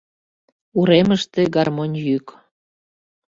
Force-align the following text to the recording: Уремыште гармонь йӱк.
Уремыште 0.79 1.41
гармонь 1.55 1.95
йӱк. 2.05 2.27